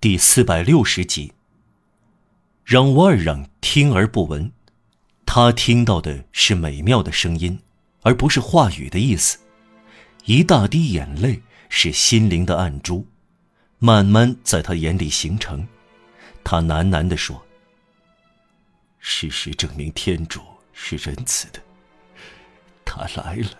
[0.00, 1.34] 第四百六十集。
[2.64, 4.50] 让瓦尔让听而不闻，
[5.26, 7.60] 他听到的是美妙的声音，
[8.00, 9.38] 而不是话语的意思。
[10.24, 13.06] 一大滴眼泪是心灵的暗珠，
[13.78, 15.68] 慢慢在他眼里形成。
[16.42, 17.44] 他喃喃地说
[19.00, 20.40] ：“事实证明，天主
[20.72, 21.60] 是仁慈的，
[22.86, 23.50] 他来了。”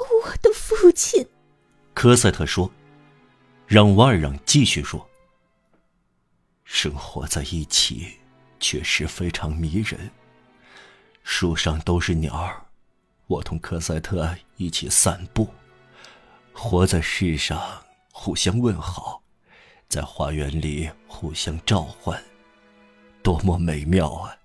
[0.00, 1.28] 我的父亲，
[1.92, 2.72] 科赛特说。
[3.66, 5.08] 让瓦尔让继续说
[6.64, 8.18] ：“生活在一起，
[8.60, 10.10] 确实非常迷人。
[11.22, 12.66] 树上都是鸟儿，
[13.26, 15.48] 我同科赛特一起散步，
[16.52, 17.82] 活在世上，
[18.12, 19.22] 互相问好，
[19.88, 22.22] 在花园里互相召唤，
[23.22, 24.36] 多么美妙啊！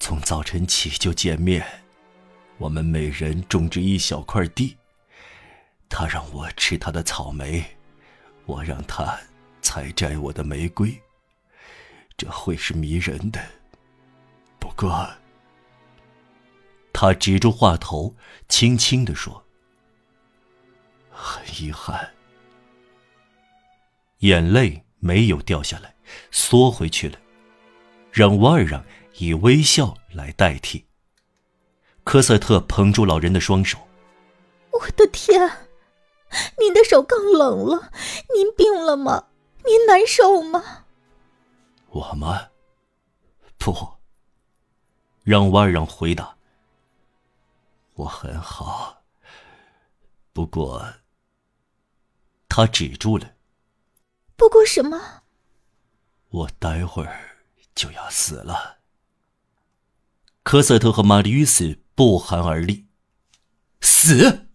[0.00, 1.64] 从早晨起就见面。”
[2.58, 4.77] 我们每人种植一小块地，
[5.88, 7.64] 他让我吃他的草莓，
[8.46, 9.18] 我让他
[9.62, 11.00] 采摘我的玫瑰。
[12.16, 13.40] 这会是迷人的。
[14.58, 15.08] 不过，
[16.92, 18.14] 他指住话头，
[18.48, 19.44] 轻轻地说
[21.10, 22.12] ：“很遗憾。”
[24.18, 25.94] 眼泪没有掉下来，
[26.32, 27.18] 缩回去了，
[28.12, 28.84] 让瓦尔让
[29.18, 30.84] 以微笑来代替。
[32.02, 33.78] 科赛特捧住老人的双手。
[34.72, 35.48] 我的天，
[36.58, 37.92] 您的手更冷了。
[38.34, 39.28] 您病了吗？
[39.64, 40.86] 您难受吗？
[41.90, 42.48] 我吗？
[43.58, 43.74] 不。
[45.24, 46.36] 让瓦尔让回答。
[47.94, 49.02] 我很好。
[50.32, 50.94] 不过，
[52.48, 53.34] 他止住了。
[54.36, 55.22] 不过什么？
[56.28, 57.38] 我待会儿
[57.74, 58.78] 就要死了。
[60.42, 61.78] 科赛特和玛丽·与斯。
[61.94, 62.86] 不寒而栗。
[63.80, 64.47] 死！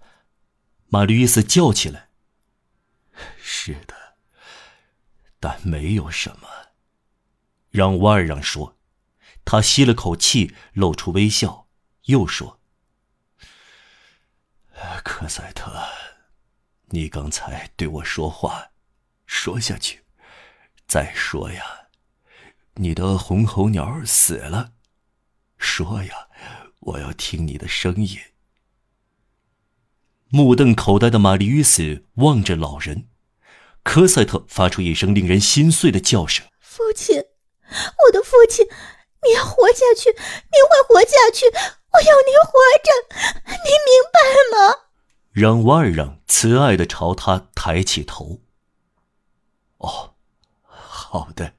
[0.93, 2.09] 玛丽·伊斯叫起来。
[3.41, 3.95] 是的，
[5.39, 6.47] 但没有什么。
[7.71, 8.77] 让瓦尔让说，
[9.43, 11.67] 他吸了口气，露出微笑，
[12.03, 12.59] 又说
[15.03, 15.83] ：“科赛特，
[16.89, 18.73] 你刚才对我说话，
[19.25, 20.03] 说下去，
[20.85, 21.87] 再说呀。
[22.75, 24.73] 你的红候鸟死了，
[25.57, 26.27] 说呀。”
[26.81, 28.19] 我要听你的声音。
[30.35, 33.07] 目瞪口呆的玛丽·与斯望着老人，
[33.83, 37.23] 科赛特发出一声令人心碎的叫声：“父亲，
[37.69, 42.89] 我的父亲，你要活下去，你会活下去，我要你活着，
[43.45, 44.75] 你明白吗？”
[45.31, 48.41] 让瓦尔让慈爱的朝他抬起头。
[49.77, 50.15] 哦，
[50.63, 51.53] 好的，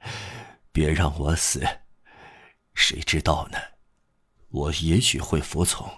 [0.73, 1.65] 别让我死，
[2.75, 3.59] 谁知道呢？
[4.51, 5.89] 我也许会服从。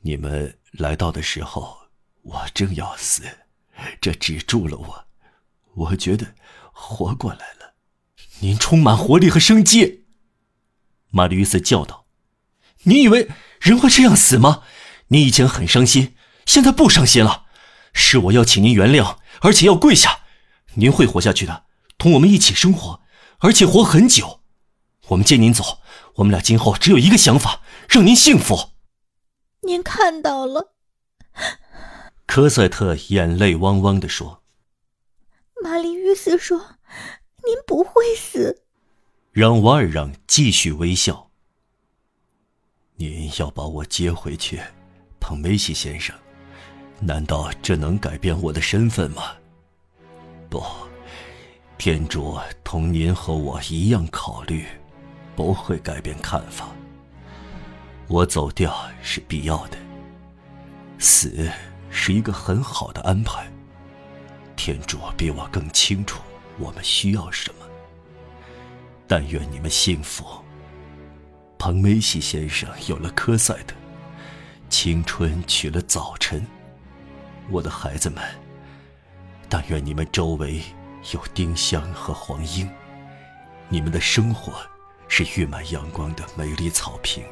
[0.00, 1.76] 你们来到的时候，
[2.22, 3.22] 我正要死，
[4.00, 5.04] 这止住了我。
[5.74, 6.34] 我觉得
[6.72, 7.74] 活过来了。
[8.40, 10.06] 您充满活力和生机，
[11.10, 12.06] 玛丽·斯叫道
[12.84, 13.28] ：“你以为
[13.60, 14.62] 人会这样死吗？
[15.08, 16.14] 你以前很伤心，
[16.46, 17.46] 现在不伤心了。
[17.92, 20.20] 是我要请您原谅，而且要跪下。
[20.74, 21.64] 您会活下去的，
[21.96, 23.02] 同我们一起生活，
[23.38, 24.42] 而且活很久。
[25.08, 25.80] 我们接您走。”
[26.18, 28.72] 我们俩今后只有一个想法，让您幸福。
[29.62, 30.72] 您看到了，
[32.26, 34.42] 科赛特眼泪汪汪的说
[35.62, 36.76] ：“玛丽·约斯说，
[37.44, 38.64] 您不会死。”
[39.32, 41.30] 让瓦尔让继续微笑。
[42.96, 44.60] 您要把我接回去，
[45.20, 46.16] 彭梅西先生？
[47.00, 49.36] 难道这能改变我的身份吗？
[50.48, 50.62] 不，
[51.76, 54.66] 天主同您和我一样考虑。
[55.36, 56.74] 不会改变看法。
[58.08, 59.76] 我走掉是必要的，
[60.98, 61.50] 死
[61.90, 63.46] 是一个很好的安排。
[64.56, 66.22] 天主比我更清楚
[66.58, 67.66] 我们需要什么。
[69.06, 70.24] 但愿你们幸福。
[71.58, 73.74] 彭梅西先生有了科赛特，
[74.70, 76.46] 青春娶了早晨。
[77.50, 78.22] 我的孩子们，
[79.48, 80.62] 但愿你们周围
[81.12, 82.70] 有丁香和黄莺，
[83.68, 84.54] 你们的生活。
[85.10, 87.24] 是溢满阳光的美丽草坪。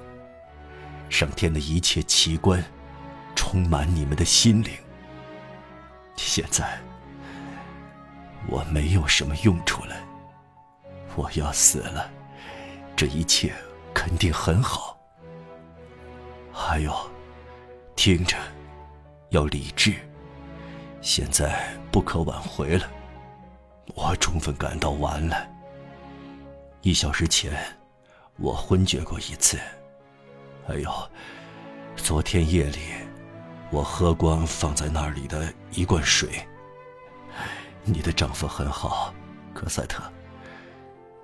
[1.08, 2.62] 上天的一切奇观，
[3.34, 4.70] 充满你们的心灵。
[6.16, 6.78] 现在，
[8.48, 9.96] 我没有什么用处了，
[11.14, 12.10] 我要死了。
[12.96, 13.52] 这一切
[13.92, 14.98] 肯定很好。
[16.52, 16.94] 还有，
[17.94, 18.36] 听着，
[19.28, 19.94] 要理智。
[21.02, 22.90] 现在不可挽回了，
[23.94, 25.46] 我充分感到完了。
[26.80, 27.52] 一小时前，
[28.38, 29.58] 我昏厥过一次。
[30.66, 30.90] 还有，
[31.94, 32.80] 昨天夜里，
[33.70, 36.44] 我喝光放在那里的一罐水。
[37.84, 39.14] 你的丈夫很好，
[39.54, 40.02] 科赛特。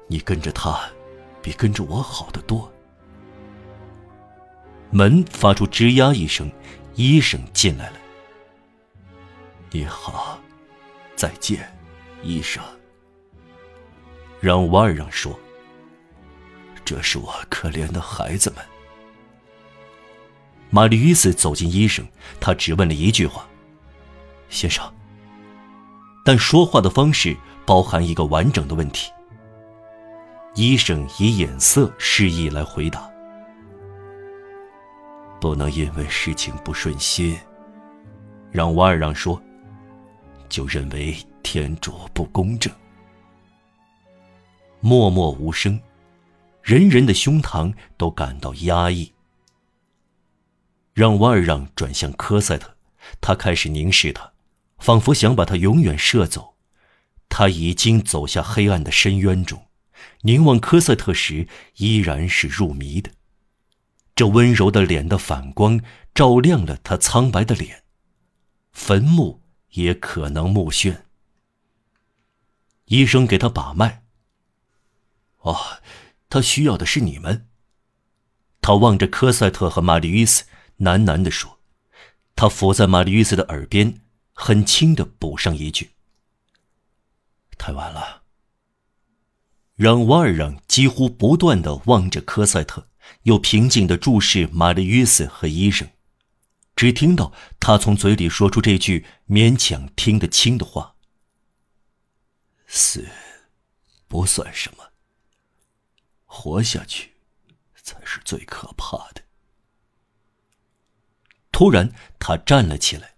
[0.07, 0.81] 你跟着他，
[1.43, 2.71] 比跟着我好得多。
[4.93, 6.49] 门发出吱呀一声，
[6.95, 7.97] 医生进来了。
[9.73, 10.39] 你好，
[11.17, 11.69] 再见，
[12.23, 12.63] 医生。
[14.39, 15.37] 让瓦尔让说
[16.85, 18.65] ：“这是我可怜的孩子们。”
[20.75, 22.03] 玛丽·与斯走进医生，
[22.41, 23.47] 他只问了一句话
[24.49, 24.83] ：“先生。”
[26.25, 27.37] 但说话的方式
[27.67, 29.13] 包含一个完整的问题。
[30.55, 33.07] 医生以眼色示意来回答
[35.39, 37.39] ：“不能因为事情不顺心，
[38.51, 39.39] 让瓦尔让说，
[40.49, 42.73] 就认为天主不公正。”
[44.81, 45.79] 默默无声，
[46.63, 49.13] 人人的胸膛都感到压抑。
[50.93, 52.77] 让瓦尔让转向科赛特，
[53.21, 54.33] 他开始凝视他，
[54.79, 56.57] 仿佛想把他永远射走。
[57.29, 59.67] 他已经走下黑暗的深渊中，
[60.23, 63.11] 凝望科赛特时依然是入迷的。
[64.15, 65.81] 这温柔的脸的反光
[66.15, 67.85] 照亮了他苍白的脸，
[68.73, 71.05] 坟墓也可能目眩。
[72.85, 74.03] 医生给他把脉。
[75.39, 75.57] 哦，
[76.29, 77.49] 他需要的是你们。
[78.61, 80.45] 他望着科赛特和玛丽·与斯。
[80.83, 81.61] 喃喃地说，
[82.35, 84.01] 他伏在玛丽·与斯的耳边，
[84.33, 85.93] 很轻的补上一句
[87.57, 88.23] ：“太晚了。”
[89.77, 92.89] 让瓦尔让几乎不断的望着科赛特，
[93.23, 95.89] 又平静的注视玛丽·与斯和医生，
[96.75, 100.97] 只听到他从嘴里说出这句勉强听得清的话
[102.67, 103.09] ：“死，
[104.09, 104.91] 不算什么。
[106.25, 107.13] 活下去，
[107.83, 109.23] 才是最可怕的。”
[111.53, 113.15] 突然，他站了起来，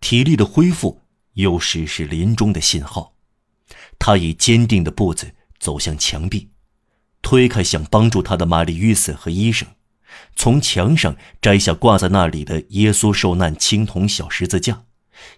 [0.00, 1.00] 体力的恢复
[1.34, 3.14] 有时是临终的信号。
[3.98, 6.50] 他以坚定的步子走向墙壁，
[7.22, 9.68] 推开想帮助他的玛丽·与斯和医生，
[10.34, 14.84] 从墙上摘下挂在那里的耶稣受难青铜小十字架，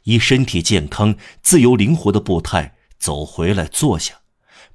[0.04, 4.22] 以身体健康、自由灵活的步态走回来，坐下，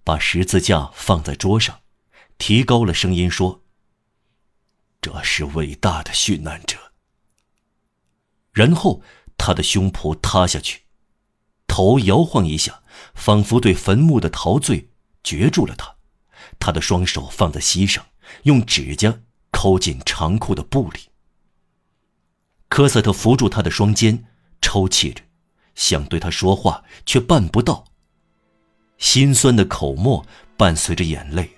[0.04, 1.80] 把十字架放在桌上，
[2.38, 3.64] 提高了声音说
[5.02, 6.78] ：“这是伟大的殉难者。”
[8.60, 9.02] 然后，
[9.38, 10.82] 他的胸脯塌下去，
[11.66, 12.84] 头摇晃一下，
[13.16, 14.90] 仿佛对坟墓的陶醉
[15.24, 15.96] 攫住了他。
[16.60, 18.06] 他的双手放在膝上，
[18.44, 21.00] 用指甲抠进长裤的布里。
[22.68, 24.26] 科赛特扶住他的双肩，
[24.62, 25.22] 抽泣着，
[25.74, 27.86] 想对他说话，却办不到。
[28.98, 30.26] 心酸的口沫
[30.58, 31.50] 伴随着眼泪，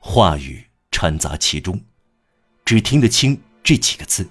[0.00, 1.80] 话语掺杂其中，
[2.64, 4.28] 只听得清这几个字：“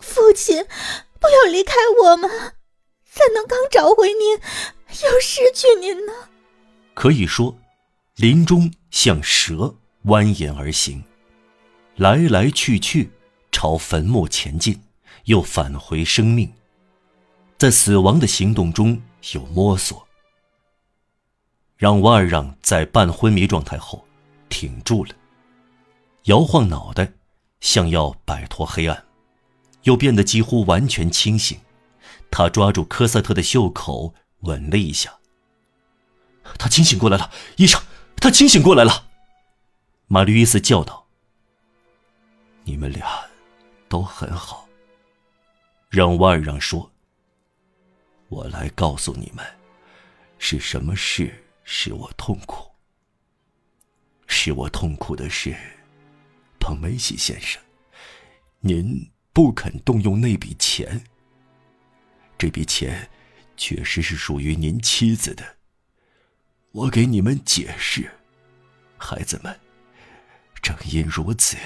[0.00, 0.60] 父亲。”
[1.24, 1.72] 不要离开
[2.02, 2.28] 我们，
[3.02, 4.34] 怎能刚找回您，
[5.02, 6.12] 又失去您呢？
[6.92, 7.56] 可以说，
[8.16, 9.74] 林中像蛇
[10.04, 11.02] 蜿蜒而行，
[11.96, 13.10] 来来去去，
[13.50, 14.78] 朝坟墓前进，
[15.24, 16.52] 又返回生命，
[17.56, 19.00] 在死亡的行动中
[19.32, 20.06] 有摸索。
[21.78, 24.06] 让瓦尔让在半昏迷状态后，
[24.50, 25.14] 挺住了，
[26.24, 27.10] 摇晃脑袋，
[27.60, 29.03] 像要摆脱黑暗。
[29.84, 31.58] 又变得几乎完全清醒，
[32.30, 35.18] 他抓住科赛特的袖口，吻了一下。
[36.58, 37.80] 他清醒过来了，医生，
[38.16, 39.08] 他清醒过来了。
[40.06, 41.06] 玛丽·伊斯叫道
[42.64, 43.06] ：“你们俩
[43.88, 44.68] 都很好。”
[45.88, 46.90] 让瓦尔让说
[48.28, 49.44] ：“我来告诉你们，
[50.38, 52.70] 是什么事使我痛苦。
[54.26, 55.56] 使我痛苦的是，
[56.58, 57.62] 彭梅西先生，
[58.60, 61.04] 您。”不肯动用那笔钱。
[62.38, 63.10] 这笔钱
[63.56, 65.56] 确实是属于您妻子的。
[66.70, 68.08] 我给你们解释，
[68.96, 69.60] 孩子们。
[70.62, 71.56] 正因如此，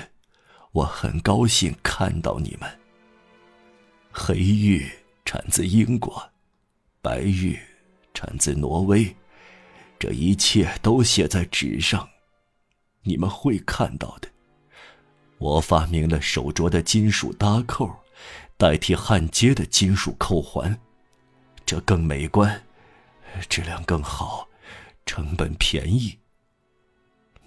[0.73, 2.69] 我很高兴看到你们。
[4.11, 4.91] 黑玉
[5.27, 6.31] 产自英国，
[7.03, 7.59] 白玉
[8.15, 9.15] 产自挪威，
[9.99, 12.09] 这一切都写在纸上，
[13.03, 14.29] 你们会看到的。
[15.39, 17.91] 我发明了手镯的金属搭扣，
[18.57, 20.79] 代替焊接的金属扣环，
[21.65, 22.65] 这更美观，
[23.49, 24.49] 质量更好，
[25.07, 26.19] 成本便宜。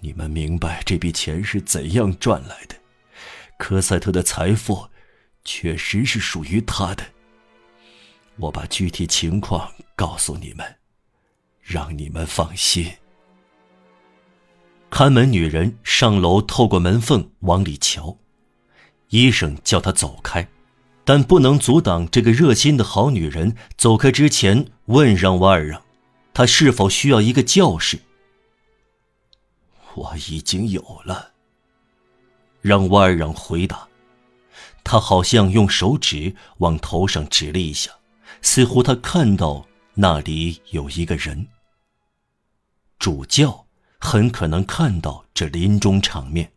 [0.00, 2.76] 你们明白这笔钱是怎样赚来的？
[3.58, 4.88] 科赛特的财富
[5.44, 7.04] 确实是属于他的。
[8.36, 10.76] 我把具体情况告诉你们，
[11.60, 12.90] 让你们放心。
[14.94, 18.18] 看门女人上楼，透过门缝往里瞧。
[19.08, 20.46] 医生叫她走开，
[21.02, 25.82] 但不能阻挡这个热心的好女人走开之前问让瓦尔让
[26.34, 28.00] ：“他是否需要一个教室？
[29.94, 31.30] 我已经有了。
[32.60, 33.88] 让瓦尔让回答。
[34.84, 37.90] 他好像用手指往头上指了一下，
[38.42, 41.46] 似乎他看到那里有一个人。
[42.98, 43.61] 主教
[44.04, 46.50] 很可能看到这临终场面。